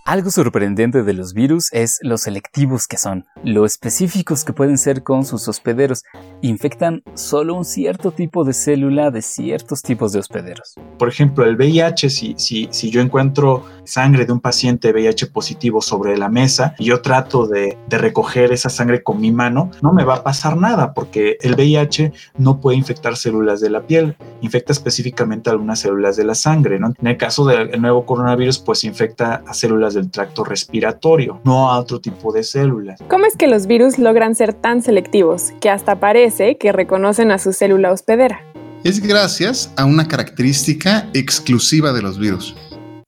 [0.07, 5.03] Algo sorprendente de los virus es lo selectivos que son, lo específicos que pueden ser
[5.03, 6.03] con sus hospederos.
[6.41, 10.75] Infectan solo un cierto tipo de célula de ciertos tipos de hospederos.
[10.99, 15.81] Por ejemplo, el VIH, si, si, si yo encuentro sangre de un paciente VIH positivo
[15.81, 19.93] sobre la mesa y yo trato de, de recoger esa sangre con mi mano, no
[19.93, 24.15] me va a pasar nada porque el VIH no puede infectar células de la piel,
[24.41, 26.79] infecta específicamente algunas células de la sangre.
[26.79, 26.93] ¿no?
[26.99, 31.79] En el caso del nuevo coronavirus, pues infecta a células del tracto respiratorio, no a
[31.79, 33.01] otro tipo de células.
[33.09, 36.26] ¿Cómo es que los virus logran ser tan selectivos que hasta parece
[36.59, 38.41] que reconocen a su célula hospedera?
[38.83, 42.55] Es gracias a una característica exclusiva de los virus.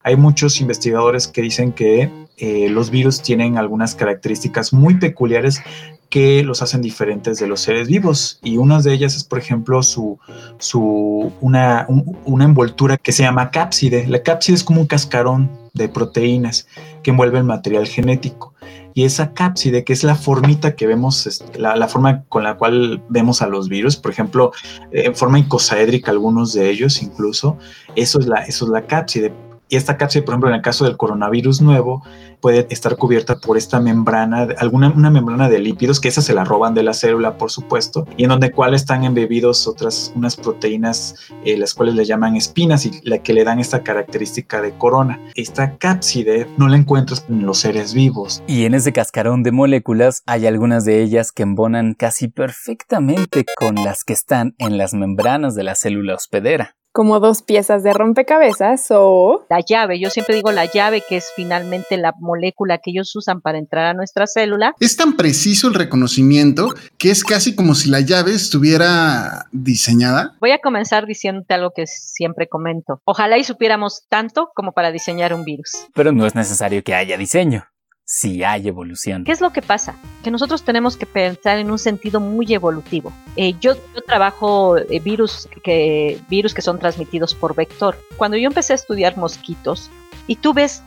[0.04, 5.62] Hay muchos investigadores que dicen que eh, los virus tienen algunas características muy peculiares
[6.10, 8.40] que los hacen diferentes de los seres vivos.
[8.42, 10.18] Y una de ellas es, por ejemplo, su,
[10.58, 11.86] su, una,
[12.26, 14.08] una envoltura que se llama cápside.
[14.08, 16.68] La cápside es como un cascarón de proteínas
[17.04, 18.54] que envuelve el material genético.
[18.94, 23.42] Y esa cápside, que es la formita que vemos, la, forma con la cual vemos
[23.42, 24.52] a los virus, por ejemplo,
[24.92, 27.58] en forma icosaédrica, algunos de ellos incluso,
[27.96, 29.34] eso es la, eso es la cápside
[29.70, 32.04] y esta cápside, por ejemplo, en el caso del coronavirus nuevo,
[32.42, 36.44] puede estar cubierta por esta membrana, alguna una membrana de lípidos, que esa se la
[36.44, 41.16] roban de la célula, por supuesto, y en donde cual están embebidos otras, unas proteínas,
[41.46, 45.20] eh, las cuales le llaman espinas y la que le dan esta característica de corona.
[45.36, 48.42] Esta cápside no la encuentras en los seres vivos.
[48.48, 53.76] Y en ese cascarón de moléculas hay algunas de ellas que embonan casi perfectamente con
[53.76, 58.88] las que están en las membranas de la célula hospedera como dos piezas de rompecabezas
[58.92, 59.46] o...
[59.50, 63.42] La llave, yo siempre digo la llave que es finalmente la molécula que ellos usan
[63.42, 64.76] para entrar a nuestra célula.
[64.80, 70.36] Es tan preciso el reconocimiento que es casi como si la llave estuviera diseñada.
[70.40, 73.02] Voy a comenzar diciéndote algo que siempre comento.
[73.06, 75.72] Ojalá y supiéramos tanto como para diseñar un virus.
[75.94, 77.66] Pero no es necesario que haya diseño
[78.12, 79.24] si hay evolución.
[79.24, 79.96] ¿Qué es lo que pasa?
[80.24, 83.14] Que nosotros tenemos que pensar en un sentido muy evolutivo.
[83.36, 83.76] Eh, yo,
[84.08, 87.96] trabajo eh, virus, que, virus que son transmitidos por vector.
[88.18, 89.92] Cuando yo empecé a estudiar mosquitos
[90.26, 90.82] y tú ves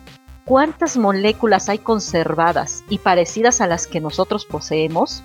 [0.45, 5.23] cuántas moléculas hay conservadas y parecidas a las que nosotros poseemos,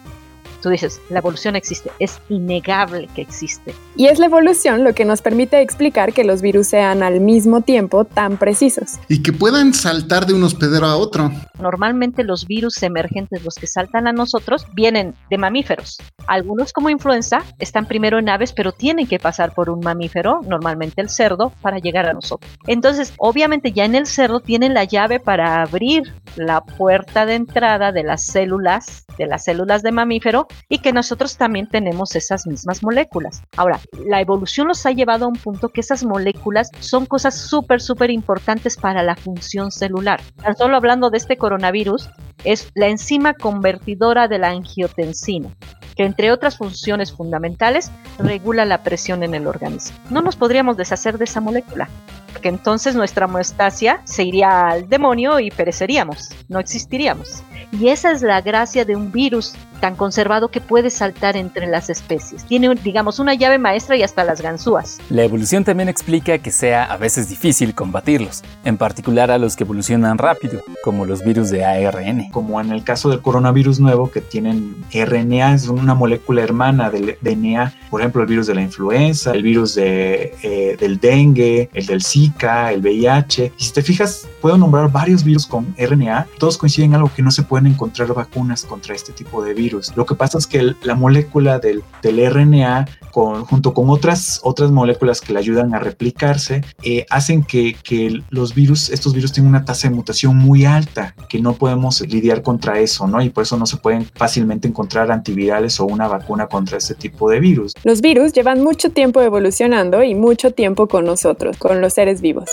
[0.62, 3.74] tú dices, la evolución existe, es innegable que existe.
[3.96, 7.62] Y es la evolución lo que nos permite explicar que los virus sean al mismo
[7.62, 9.00] tiempo tan precisos.
[9.08, 11.32] Y que puedan saltar de un hospedero a otro.
[11.60, 15.98] Normalmente los virus emergentes, los que saltan a nosotros, vienen de mamíferos.
[16.28, 21.02] Algunos como influenza están primero en aves, pero tienen que pasar por un mamífero, normalmente
[21.02, 22.52] el cerdo, para llegar a nosotros.
[22.68, 26.04] Entonces, obviamente ya en el cerdo tienen la llave para abrir
[26.36, 31.38] la puerta de entrada de las células, de las células de mamífero, y que nosotros
[31.38, 33.44] también tenemos esas mismas moléculas.
[33.56, 37.82] Ahora, la evolución nos ha llevado a un punto que esas moléculas son cosas súper,
[37.82, 40.22] súper importantes para la función celular.
[40.42, 42.10] Tan solo hablando de este coronavirus,
[42.44, 45.56] es la enzima convertidora de la angiotensina
[45.98, 49.98] que entre otras funciones fundamentales regula la presión en el organismo.
[50.10, 51.90] No nos podríamos deshacer de esa molécula,
[52.32, 57.44] porque entonces nuestra homeostasia se iría al demonio y pereceríamos, no existiríamos.
[57.72, 61.90] Y esa es la gracia de un virus tan conservado que puede saltar entre las
[61.90, 62.44] especies.
[62.46, 65.00] Tiene, digamos, una llave maestra y hasta las ganzúas.
[65.10, 69.64] La evolución también explica que sea a veces difícil combatirlos, en particular a los que
[69.64, 72.30] evolucionan rápido, como los virus de ARN.
[72.32, 77.18] Como en el caso del coronavirus nuevo, que tienen RNA, es una molécula hermana del
[77.22, 81.86] DNA, por ejemplo, el virus de la influenza, el virus de, eh, del dengue, el
[81.86, 83.54] del Zika, el VIH.
[83.58, 87.22] Y si te fijas, puedo nombrar varios virus con RNA, todos coinciden en algo que
[87.22, 89.96] no se pueden encontrar vacunas contra este tipo de virus.
[89.96, 94.70] Lo que pasa es que la molécula del, del RNA, con, junto con otras, otras
[94.70, 99.50] moléculas que le ayudan a replicarse, eh, hacen que, que, los virus, estos virus tienen
[99.50, 103.22] una tasa de mutación muy alta, que no podemos lidiar contra eso, ¿no?
[103.22, 107.30] Y por eso no se pueden fácilmente encontrar antivirales o una vacuna contra este tipo
[107.30, 107.74] de virus.
[107.84, 112.46] Los virus llevan mucho tiempo evolucionando y mucho tiempo con nosotros, con los seres vivos.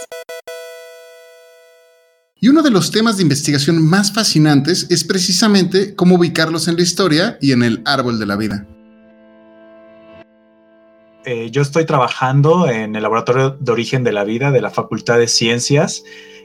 [2.44, 6.82] Y uno de los temas de investigación más fascinantes es precisamente cómo ubicarlos en la
[6.82, 8.66] historia y en el árbol de la vida.
[11.24, 15.18] Eh, yo estoy trabajando en el Laboratorio de Origen de la Vida de la Facultad
[15.18, 16.04] de Ciencias.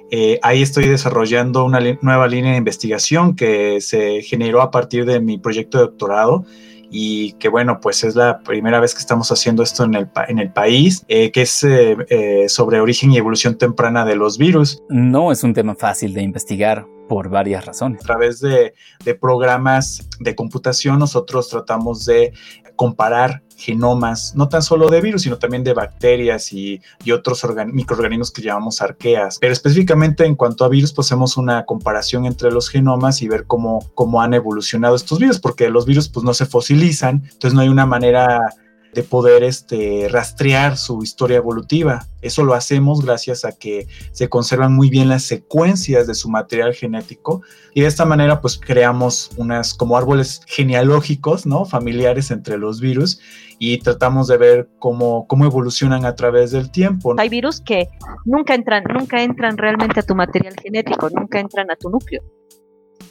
[0.10, 5.20] Eh, ahí estoy desarrollando una nueva línea de investigación que se generó a partir de
[5.20, 6.46] mi proyecto de doctorado
[6.92, 10.40] y que bueno, pues es la primera vez que estamos haciendo esto en el, en
[10.40, 14.82] el país, eh, que es eh, eh, sobre origen y evolución temprana de los virus.
[14.90, 18.02] No es un tema fácil de investigar por varias razones.
[18.02, 18.74] A través de,
[19.04, 22.34] de programas de computación nosotros tratamos de
[22.80, 26.80] comparar genomas, no tan solo de virus, sino también de bacterias y,
[27.14, 29.38] otros microorganismos que llamamos arqueas.
[29.38, 33.44] Pero específicamente en cuanto a virus, pues hacemos una comparación entre los genomas y ver
[33.46, 37.60] cómo, cómo han evolucionado estos virus, porque los virus pues no se fosilizan, entonces no
[37.60, 38.56] hay una manera
[38.94, 42.08] de poder este, rastrear su historia evolutiva.
[42.22, 46.74] Eso lo hacemos gracias a que se conservan muy bien las secuencias de su material
[46.74, 47.42] genético
[47.74, 51.66] y de esta manera pues creamos unas como árboles genealógicos, ¿no?
[51.66, 53.20] Familiares entre los virus
[53.60, 57.16] y tratamos de ver cómo, cómo evolucionan a través del tiempo.
[57.18, 57.90] Hay virus que
[58.26, 62.24] nunca entran, nunca entran realmente a tu material genético, nunca entran a tu núcleo.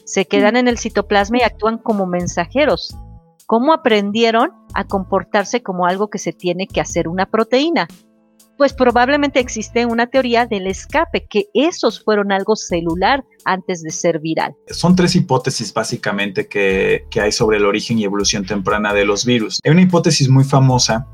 [0.05, 2.95] Se quedan en el citoplasma y actúan como mensajeros
[3.49, 7.89] ¿Cómo aprendieron a comportarse como algo que se tiene que hacer una proteína?
[8.59, 14.21] Pues probablemente existe una teoría del escape, que esos fueron algo celular antes de ser
[14.21, 14.55] viral.
[14.67, 19.61] Son tres hipótesis básicamente que, hay sobre el origen y evolución temprana de los virus.
[19.65, 21.07] Hay una hipótesis muy famosa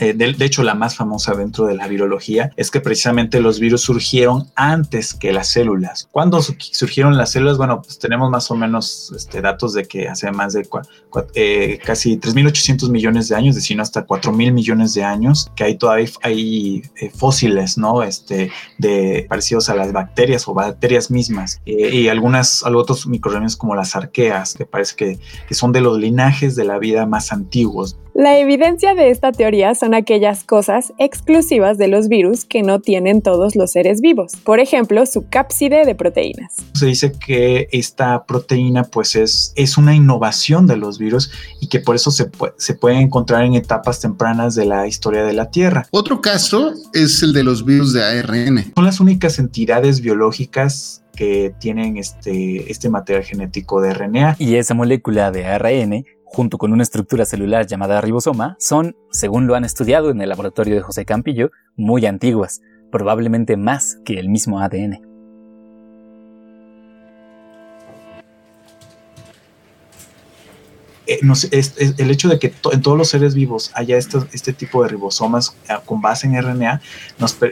[0.00, 3.82] eh, de, hecho, la más famosa dentro de la virología es que precisamente los virus
[3.82, 6.08] surgieron antes que las células.
[6.10, 7.58] ¿Cuándo surgieron las células?
[7.58, 10.66] Bueno, pues tenemos más o menos este, datos de que hace más de
[11.34, 16.08] eh, casi 3.800 millones de años, decir, hasta 4.000 millones de años, que hay todavía
[16.22, 18.02] hay eh, fósiles, ¿no?
[18.02, 21.60] Este, de, parecidos a las bacterias o bacterias mismas.
[21.66, 26.56] Eh, y algunas, otros microorganismos como las arqueas, que parece que son de los linajes
[26.56, 27.98] de la vida más antiguos.
[28.14, 33.22] La evidencia de esta teoría son aquellas cosas exclusivas de los virus que no tienen
[33.22, 34.32] todos los seres vivos.
[34.44, 36.56] Por ejemplo, su cápside de proteínas.
[36.74, 41.30] Se dice que esta proteína pues es, es una innovación de los virus
[41.62, 45.32] y que por eso se, se puede encontrar en etapas tempranas de la historia de
[45.32, 45.86] la Tierra.
[45.90, 48.72] Otro caso es el de los virus de ARN.
[48.74, 54.36] Son las únicas entidades biológicas que tienen este, este material genético de RNA.
[54.38, 59.54] Y esa molécula de ARN junto con una estructura celular llamada ribosoma, son, según lo
[59.54, 64.60] han estudiado en el laboratorio de José Campillo, muy antiguas, probablemente más que el mismo
[64.60, 65.11] ADN.
[71.06, 71.20] Eh,
[71.98, 75.74] el hecho de que en todos los seres vivos haya este tipo de ribosomas eh,
[75.84, 76.80] con base en RNA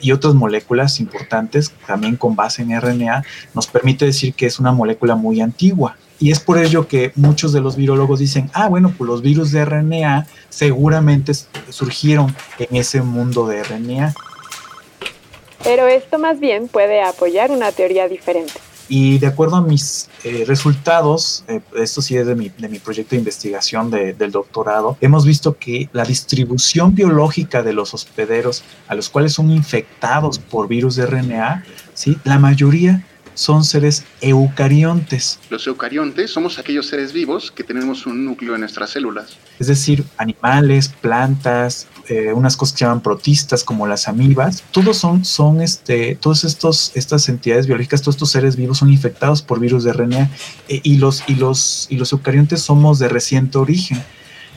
[0.00, 4.72] y otras moléculas importantes también con base en RNA nos permite decir que es una
[4.72, 5.96] molécula muy antigua.
[6.20, 9.52] Y es por ello que muchos de los virólogos dicen, ah, bueno, pues los virus
[9.52, 11.32] de RNA seguramente
[11.70, 14.14] surgieron en ese mundo de RNA.
[15.64, 18.52] Pero esto más bien puede apoyar una teoría diferente.
[18.92, 22.80] Y de acuerdo a mis eh, resultados, eh, esto sí es de mi, de mi
[22.80, 28.64] proyecto de investigación de, del doctorado, hemos visto que la distribución biológica de los hospederos
[28.88, 31.64] a los cuales son infectados por virus de RNA,
[31.94, 32.18] ¿sí?
[32.24, 35.38] la mayoría son seres eucariontes.
[35.50, 39.36] Los eucariontes somos aquellos seres vivos que tenemos un núcleo en nuestras células.
[39.58, 44.96] Es decir, animales, plantas, eh, unas cosas que se llaman protistas como las amibas, todos
[44.96, 49.60] son, son este, todos estos, estas entidades biológicas, todos estos seres vivos son infectados por
[49.60, 50.30] virus de RNA
[50.68, 54.02] eh, y, los, y, los, y los eucariontes somos de reciente origen.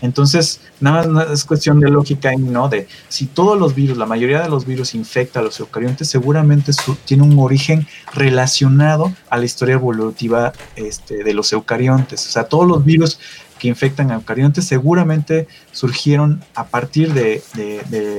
[0.03, 2.67] Entonces, nada más es cuestión de lógica, ¿no?
[2.67, 6.73] De si todos los virus, la mayoría de los virus infecta a los eucariontes, seguramente
[7.05, 12.27] tiene un origen relacionado a la historia evolutiva este, de los eucariontes.
[12.27, 13.17] O sea, todos los virus
[13.57, 17.41] que infectan a eucariontes seguramente surgieron a partir de,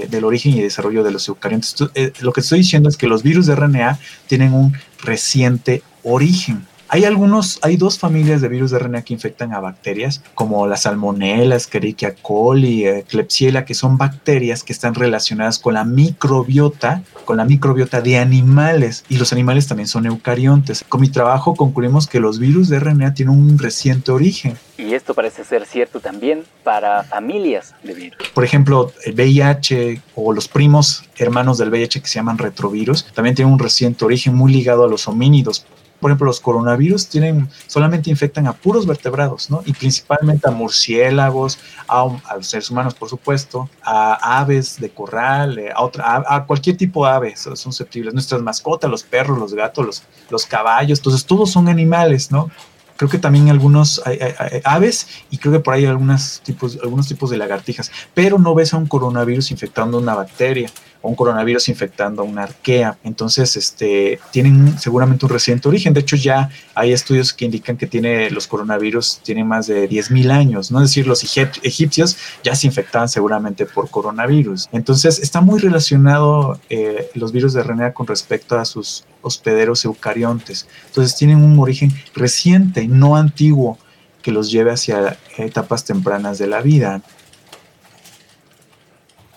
[0.09, 1.76] del origen y desarrollo de los eucariontes.
[1.95, 4.72] Eh, lo que estoy diciendo es que los virus de RNA tienen un
[5.03, 6.66] reciente origen.
[6.95, 10.76] Hay algunos, hay dos familias de virus de RNA que infectan a bacterias, como la
[10.76, 17.45] salmonella, Escherichia coli, Klebsiella, que son bacterias que están relacionadas con la microbiota, con la
[17.45, 20.84] microbiota de animales, y los animales también son eucariontes.
[20.88, 24.57] Con mi trabajo concluimos que los virus de RNA tienen un reciente origen.
[24.78, 28.18] Y esto parece ser cierto también para familias de virus.
[28.32, 33.34] Por ejemplo, el VIH o los primos hermanos del VIH que se llaman retrovirus también
[33.34, 35.66] tienen un reciente origen muy ligado a los homínidos
[36.05, 39.62] por ejemplo, los coronavirus tienen, solamente infectan a puros vertebrados, ¿no?
[39.64, 45.72] Y principalmente a murciélagos, a, los seres humanos, por supuesto, a aves de corral, eh,
[45.74, 48.12] a, otra, a, cualquier tipo de aves son susceptibles.
[48.12, 52.50] Nuestras mascotas, los perros, los gatos, los, los caballos, entonces todos son animales, ¿no?
[52.96, 54.18] creo que también algunos hay,
[54.62, 58.74] aves y creo que por ahí algunos tipos, algunos tipos de lagartijas, pero no ves
[58.74, 60.70] a un coronavirus infectando una bacteria
[61.09, 62.98] un coronavirus infectando a una arquea.
[63.05, 65.92] Entonces, este, tienen seguramente un reciente origen.
[65.92, 70.30] De hecho, ya hay estudios que indican que tiene, los coronavirus tienen más de 10.000
[70.30, 70.82] años, ¿no?
[70.82, 74.68] Es decir, los egipcios ya se infectaban seguramente por coronavirus.
[74.72, 80.66] Entonces, está muy relacionado eh, los virus de RNA con respecto a sus hospederos eucariontes.
[80.86, 83.78] Entonces, tienen un origen reciente, no antiguo,
[84.22, 87.02] que los lleve hacia etapas tempranas de la vida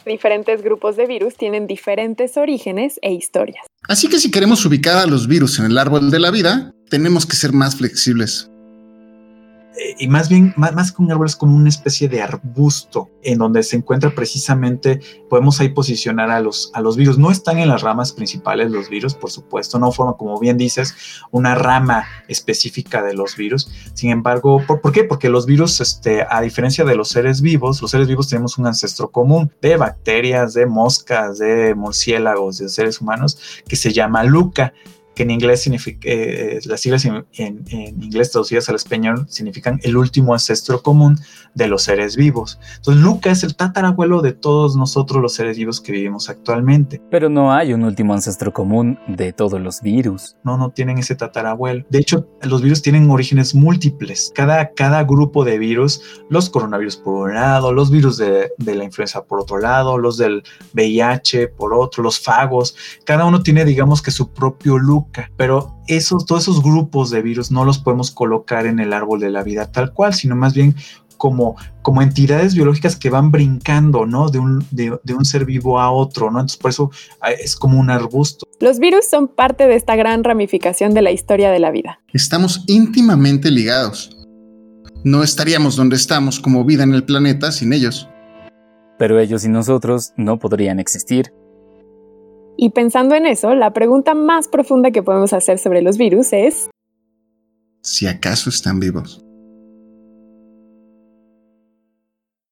[0.08, 3.66] diferentes grupos de virus tienen diferentes orígenes e historias.
[3.88, 7.26] Así que si queremos ubicar a los virus en el árbol de la vida, tenemos
[7.26, 8.50] que ser más flexibles.
[10.00, 13.62] Y más bien, más, que un árbol, es como una especie de arbusto en donde
[13.64, 15.00] se encuentra precisamente,
[15.30, 17.18] podemos ahí posicionar a los, a los virus.
[17.18, 20.96] No están en las ramas principales los virus, por supuesto, no forman, como bien dices,
[21.32, 23.70] una rama específica de los virus.
[23.94, 25.04] Sin embargo, ¿por, qué?
[25.04, 28.68] Porque los virus, este, a diferencia de los seres vivos, los seres vivos tenemos un
[28.68, 34.74] ancestro común de bacterias, de moscas, de murciélagos, de seres humanos, que se llama Luca
[35.18, 37.26] que en inglés significa, eh, las siglas en,
[37.68, 41.20] inglés traducidas al español significan el último ancestro común
[41.56, 42.60] de los seres vivos.
[42.76, 47.02] Entonces, Luca es el tatarabuelo de todos nosotros los seres vivos que vivimos actualmente.
[47.10, 50.38] Pero no hay un último ancestro común de todos los virus.
[50.44, 51.84] No, no tienen ese tatarabuelo.
[51.90, 54.32] De hecho, los virus tienen orígenes múltiples.
[54.36, 58.84] Cada, cada grupo de virus, los coronavirus por un lado, los virus de, de la
[58.84, 60.44] influenza por otro lado, los del
[60.76, 66.26] VIH por otro, los fagos, cada uno tiene, digamos que su propio Luca pero esos,
[66.26, 69.72] todos esos grupos de virus no los podemos colocar en el árbol de la vida
[69.72, 70.76] tal cual, sino más bien
[71.18, 74.30] como, como entidades biológicas que van brincando, ¿no?
[74.30, 76.40] De un, de, un ser vivo a otro, ¿no?
[76.40, 76.92] Entonces por eso
[77.22, 78.46] ah, es como un arbusto.
[78.60, 82.00] Los virus son parte de esta gran ramificación de la historia de la vida.
[82.14, 84.16] Estamos íntimamente ligados.
[85.04, 88.10] No estaríamos donde estamos como vida en el planeta sin ellos.
[88.98, 91.32] Pero ellos y nosotros no podrían existir.
[92.58, 96.70] Y pensando en eso, la pregunta más profunda que podemos hacer sobre los virus es...
[97.82, 99.24] Si acaso están vivos.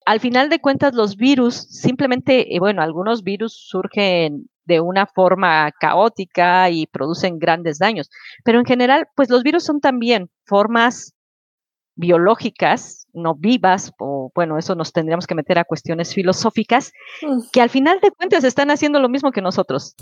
[0.06, 5.72] Al final de cuentas, los virus, simplemente, eh, bueno, algunos virus surgen de una forma
[5.80, 8.12] caótica y producen grandes daños,
[8.43, 11.14] pero en general, pues los virus son también formas
[11.95, 16.91] biológicas, no vivas, o bueno, eso nos tendríamos que meter a cuestiones filosóficas,
[17.22, 17.49] mm.
[17.51, 19.95] que al final de cuentas están haciendo lo mismo que nosotros.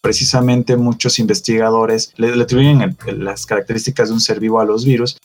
[0.00, 5.18] Precisamente muchos investigadores le, atribuyen las características de un ser vivo a los virus,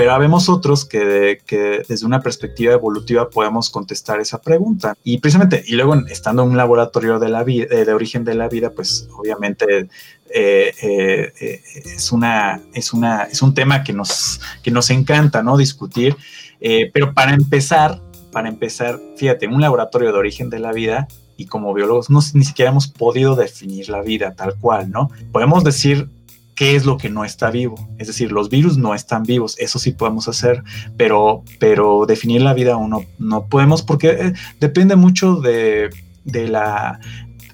[0.00, 1.38] pero habemos otros que,
[1.86, 4.96] desde una perspectiva evolutiva podemos contestar esa pregunta.
[5.04, 8.48] Y precisamente, y luego estando en un laboratorio de, la vida, de origen de la
[8.48, 9.90] vida, pues obviamente
[10.32, 10.72] eh,
[11.40, 15.56] eh, es, una, es, una, es un tema que nos, que nos encanta ¿no?
[15.56, 16.16] discutir.
[16.60, 18.00] Eh, pero para empezar,
[18.32, 22.44] para empezar, fíjate, un laboratorio de origen de la vida y como biólogos no, ni
[22.44, 25.10] siquiera hemos podido definir la vida tal cual, ¿no?
[25.32, 26.08] Podemos decir
[26.54, 27.88] qué es lo que no está vivo.
[27.98, 30.62] Es decir, los virus no están vivos, eso sí podemos hacer,
[30.98, 35.88] pero, pero definir la vida aún no, no podemos porque depende mucho de,
[36.24, 37.00] de la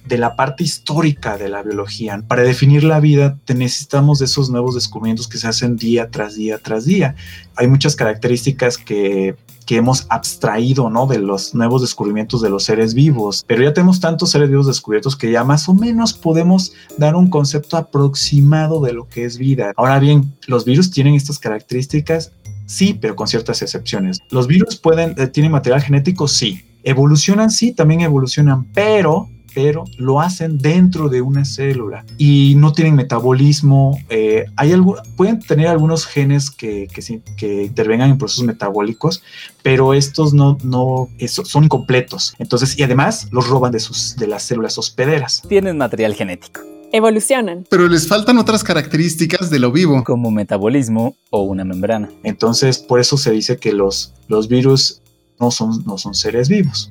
[0.07, 2.23] de la parte histórica de la biología.
[2.27, 6.59] Para definir la vida necesitamos de esos nuevos descubrimientos que se hacen día tras día
[6.59, 7.17] tras día.
[7.57, 9.37] Hay muchas características que,
[9.67, 11.07] que hemos abstraído ¿no?
[11.07, 15.17] de los nuevos descubrimientos de los seres vivos, pero ya tenemos tantos seres vivos descubiertos
[15.17, 19.73] que ya más o menos podemos dar un concepto aproximado de lo que es vida.
[19.77, 22.33] Ahora bien, los virus tienen estas características,
[22.67, 24.21] sí, pero con ciertas excepciones.
[24.31, 26.63] Los virus pueden, eh, tienen material genético, sí.
[26.85, 32.95] Evolucionan, sí, también evolucionan, pero pero lo hacen dentro de una célula y no tienen
[32.95, 33.99] metabolismo.
[34.11, 39.23] Eh, hay algo, pueden tener algunos genes que, que, que, intervengan en procesos metabólicos,
[39.63, 42.35] pero estos no, no eso, son incompletos.
[42.39, 45.41] Entonces, y además los roban de, sus, de las células hospederas.
[45.49, 46.61] Tienen material genético.
[46.93, 47.65] Evolucionan.
[47.71, 50.05] Pero les faltan otras características de lo vivo.
[50.05, 52.11] Como metabolismo o una membrana.
[52.25, 55.01] Entonces, por eso se dice que los, los virus
[55.41, 56.91] no son, no son seres vivos.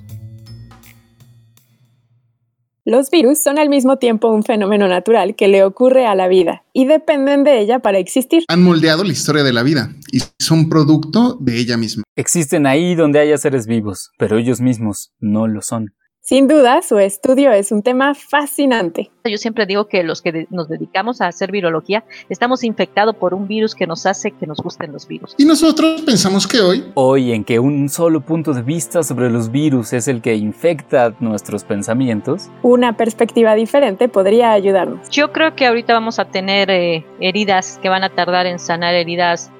[2.88, 6.66] Los virus son al mismo tiempo un fenómeno natural que le ocurre a la vida
[6.72, 8.44] y dependen de ella para existir.
[8.48, 12.04] Han moldeado la historia de la vida y son producto de ella misma.
[12.16, 15.96] Existen ahí donde haya seres vivos, pero ellos mismos no lo son.
[16.28, 19.12] Sin duda, su estudio es un tema fascinante.
[19.26, 23.36] Yo siempre digo que los que de nos dedicamos a hacer virología estamos infectados por
[23.36, 25.36] un virus que nos hace que nos gusten los virus.
[25.38, 26.84] Y nosotros pensamos que hoy...
[26.96, 31.14] Hoy en que un solo punto de vista sobre los virus es el que infecta
[31.20, 32.50] nuestros pensamientos.
[32.64, 35.08] Una perspectiva diferente podría ayudarnos.
[35.12, 38.96] Yo creo que ahorita vamos a tener eh, heridas que van a tardar en sanar,
[38.96, 39.52] heridas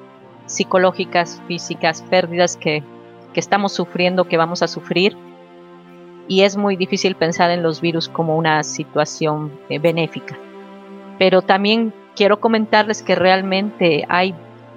[0.48, 2.82] psicológicas, físicas, pérdidas que,
[3.36, 5.16] que estamos sufriendo, que vamos a sufrir
[6.28, 10.38] y es muy difícil pensar en los virus como una situación eh, benéfica.
[11.20, 14.34] Pero también quiero comentarles que realmente hay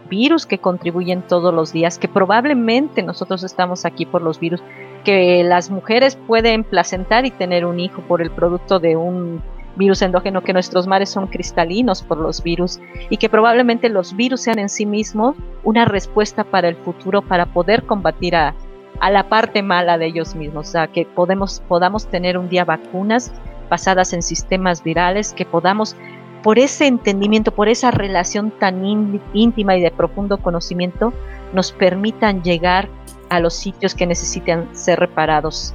[0.09, 4.62] virus que contribuyen todos los días, que probablemente nosotros estamos aquí por los virus,
[5.05, 9.42] que las mujeres pueden placentar y tener un hijo por el producto de un
[9.76, 12.80] virus endógeno, que nuestros mares son cristalinos por los virus
[13.11, 17.46] y que probablemente los virus sean en sí mismos una respuesta para el futuro para
[17.46, 18.55] poder combatir a,
[19.01, 22.64] a la parte mala de ellos mismos, o sea, que podemos, podamos tener un día
[22.64, 23.32] vacunas
[23.68, 25.96] basadas en sistemas virales, que podamos,
[26.42, 28.84] por ese entendimiento, por esa relación tan
[29.32, 31.12] íntima y de profundo conocimiento,
[31.53, 32.88] nos permitan llegar
[33.28, 35.74] a los sitios que necesitan ser reparados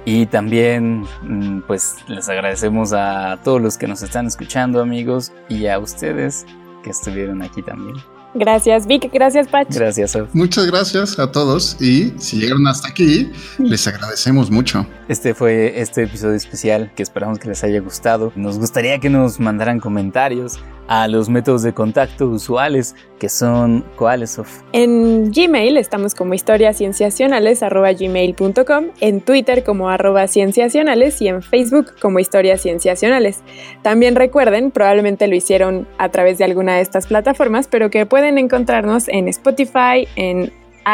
[0.10, 5.68] Y también, mm, pues, les agradecemos a todos los que nos están escuchando, amigos, y
[5.68, 6.45] a ustedes
[6.82, 7.97] que estuvieron aquí también.
[8.38, 9.09] Gracias, Vic.
[9.11, 9.67] Gracias, Pach.
[9.69, 10.29] Gracias, Sof.
[10.33, 14.85] Muchas gracias a todos y si llegaron hasta aquí, les agradecemos mucho.
[15.07, 18.33] Este fue este episodio especial que esperamos que les haya gustado.
[18.35, 24.31] Nos gustaría que nos mandaran comentarios a los métodos de contacto usuales que son cuáles
[24.31, 24.63] Sof.
[24.73, 32.61] En Gmail estamos como historiascienciacionales@gmail.com, en Twitter como arroba cienciacionales y en Facebook como historias
[32.61, 33.39] cienciacionales.
[33.81, 38.39] También recuerden, probablemente lo hicieron a través de alguna de estas plataformas, pero que pueden
[38.39, 40.51] encontrarnos en Spotify, en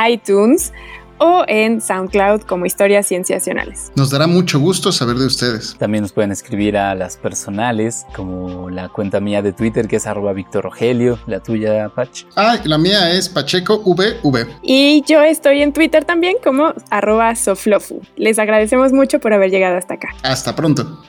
[0.07, 0.71] iTunes
[1.17, 3.91] o en SoundCloud como Historias Cienciacionales.
[3.95, 5.75] Nos dará mucho gusto saber de ustedes.
[5.79, 10.05] También nos pueden escribir a las personales, como la cuenta mía de Twitter que es
[10.05, 12.25] arroba Víctor Rogelio, la tuya, Pach.
[12.35, 14.45] Ah, la mía es Pacheco VV.
[14.61, 17.99] Y yo estoy en Twitter también como arroba Soflofu.
[18.15, 20.09] Les agradecemos mucho por haber llegado hasta acá.
[20.21, 21.01] Hasta pronto.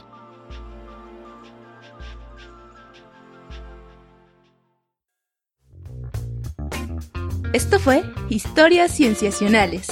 [7.54, 9.86] Esto fue Historias Cienciacionales,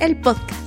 [0.00, 0.61] el podcast.